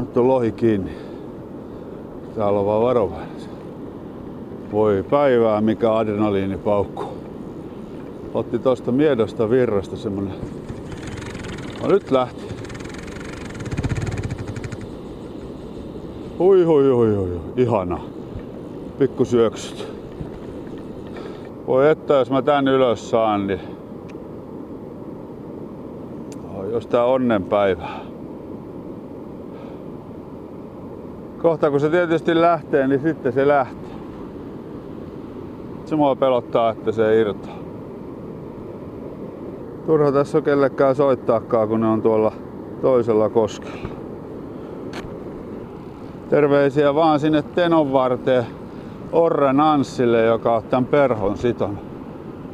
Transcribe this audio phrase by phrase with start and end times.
[0.00, 0.90] Nyt on lohi kiinni.
[2.36, 3.28] Täällä on vaan varovainen.
[4.72, 7.18] Voi päivää, mikä adrenaliini paukkuu.
[8.34, 10.32] Otti tosta miedosta virrasta semmonen.
[11.82, 12.42] No nyt lähti.
[16.38, 18.00] Hui hui hui hui, ihana.
[18.98, 19.88] Pikku syöksyt.
[21.66, 23.60] Voi että jos mä tän ylös saan, niin
[26.72, 27.88] jos tää onnenpäivä.
[31.42, 33.90] Kohta kun se tietysti lähtee, niin sitten se lähtee.
[35.84, 37.56] Se mua pelottaa, että se irtoaa.
[39.86, 42.32] Turha tässä on kellekään soittaakaan, kun ne on tuolla
[42.82, 43.88] toisella koskella.
[46.30, 48.46] Terveisiä vaan sinne Tenon varteen
[49.12, 51.78] Orren Anssille, joka on tämän perhon siton.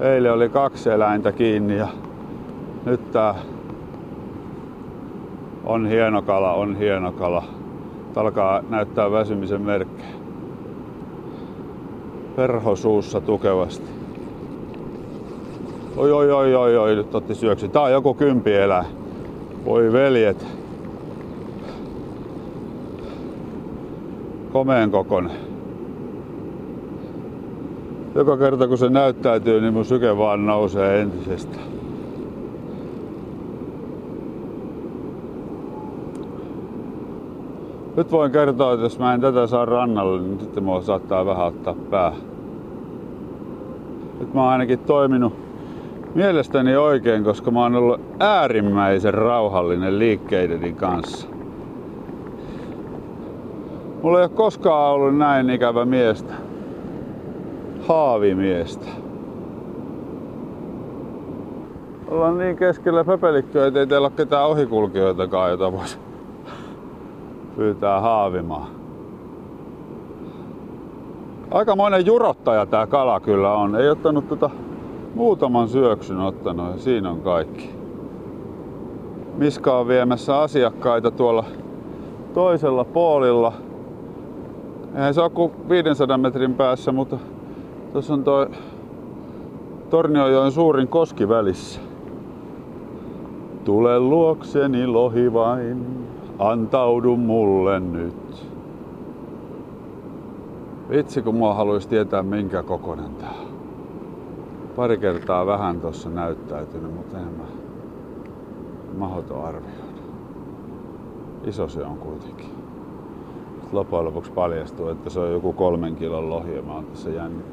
[0.00, 1.88] Eilen oli kaksi eläintä kiinni ja
[2.84, 3.34] nyt tää
[5.64, 7.44] on hieno kala, on hieno kala.
[8.16, 10.08] Alkaa näyttää väsymisen merkkejä.
[12.36, 13.90] Perho suussa tukevasti.
[15.96, 17.68] Oi oi oi oi oi, nyt otti syöksy.
[17.68, 18.84] Tää on joku kympi elää.
[19.64, 20.46] Voi veljet.
[24.52, 25.36] Komeen kokonen.
[28.14, 31.75] Joka kerta kun se näyttäytyy, niin mun syke vaan nousee entisestä.
[37.96, 41.46] Nyt voin kertoa, että jos mä en tätä saa rannalle, niin sitten mua saattaa vähän
[41.46, 42.12] ottaa pää.
[44.20, 45.32] Nyt mä oon ainakin toiminut
[46.14, 51.28] mielestäni oikein, koska mä oon ollut äärimmäisen rauhallinen liikkeideni kanssa.
[54.02, 56.32] Mulla ei ole koskaan ollut näin ikävä miestä.
[57.88, 58.86] Haavimiestä.
[62.08, 66.05] Ollaan niin keskellä pöpelikköä, ettei teillä ole ketään ohikulkijoitakaan, jota voisi
[67.56, 68.68] pyytää haavimaan.
[71.50, 73.76] Aikamoinen jurottaja tää kala kyllä on.
[73.76, 74.50] Ei ottanut tota
[75.14, 77.70] muutaman syöksyn ottanut ja siinä on kaikki.
[79.36, 81.44] Miska on viemässä asiakkaita tuolla
[82.34, 83.52] toisella puolilla.
[84.94, 87.18] Eihän se ole kuin 500 metrin päässä, mutta
[87.92, 88.46] tuossa on toi
[89.90, 91.80] Torniojoen suurin koski välissä.
[93.64, 95.86] Tule luokseni lohi vain,
[96.38, 98.46] antaudu mulle nyt.
[100.90, 103.56] Vitsi kun mua haluaisi tietää minkä kokonen tää on.
[104.76, 107.44] Pari kertaa vähän tossa näyttäytynyt, mutta en mä
[108.98, 109.86] mahdoton arvioida.
[111.44, 112.50] Iso se on kuitenkin.
[113.72, 117.44] Loppujen lopuksi paljastuu, että se on joku kolmen kilon lohi ja mä oon tässä jänni.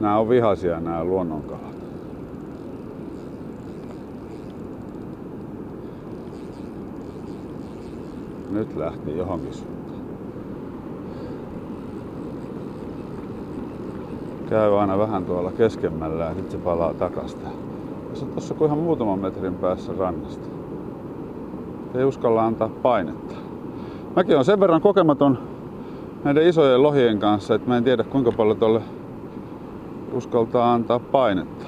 [0.00, 1.81] Nää on vihaisia nämä luonnonkalat.
[8.52, 10.00] Nyt lähti johonkin suuntaan.
[14.48, 17.48] Käy aina vähän tuolla keskemmällä ja sitten se palaa takasta.
[18.14, 20.48] Se on tossa kuin ihan muutaman metrin päässä rannasta.
[21.94, 23.34] Ei uskalla antaa painetta.
[24.16, 25.38] Mäkin on sen verran kokematon
[26.24, 28.82] näiden isojen lohien kanssa, että mä en tiedä kuinka paljon tuolle
[30.12, 31.66] uskaltaa antaa painetta.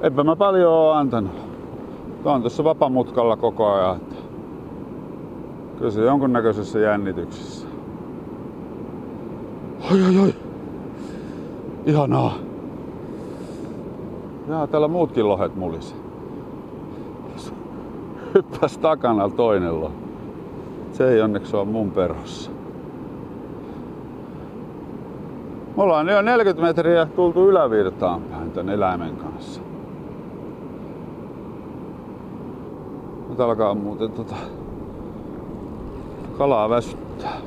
[0.00, 1.47] Enpä mä paljon oo antanut.
[2.22, 4.00] Tuo on tuossa vapamutkalla koko ajan.
[5.78, 7.66] Kyllä se jonkunnäköisessä jännityksessä.
[9.92, 10.34] Oi oi oi.
[11.86, 12.34] Ihanaa.
[14.48, 15.94] Jaa, täällä muutkin lohet mulisi.
[18.34, 19.94] Hyppäs takana toinen lohi.
[20.92, 22.50] Se ei onneksi ole mun perhossa.
[25.76, 29.60] Me ollaan jo 40 metriä tultu ylävirtaan päin tän eläimen kanssa.
[33.38, 34.34] Nyt alkaa muuten tota
[36.38, 37.40] kalaa väsyttää.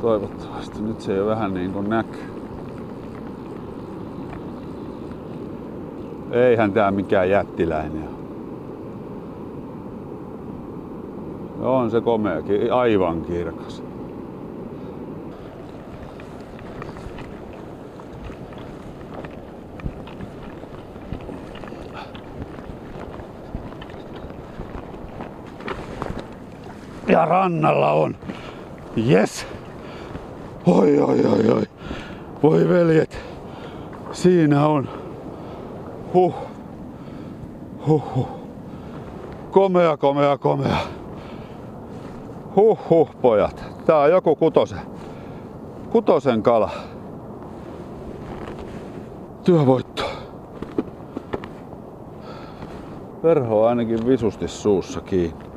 [0.00, 0.82] Toivottavasti.
[0.82, 2.20] Nyt se jo vähän niin kuin näkyy.
[6.30, 8.08] Eihän tää mikään jättiläinen
[11.62, 11.68] ole.
[11.68, 13.82] On se komeakin, aivan kirkas.
[27.08, 28.16] Ja rannalla on.
[29.08, 29.46] Yes.
[30.66, 31.62] Oi, oi, oi, oi.
[32.42, 33.18] Voi veljet.
[34.12, 34.88] Siinä on.
[36.14, 36.34] Huh.
[37.86, 38.28] Huh, huh.
[39.50, 40.76] Komea, komea, komea.
[42.56, 43.64] Huh, huh, pojat.
[43.86, 44.80] Tää on joku kutosen.
[45.90, 46.70] Kutosen kala.
[49.44, 50.02] Työvoitto.
[53.22, 55.51] Verho on ainakin visusti suussa kiinni.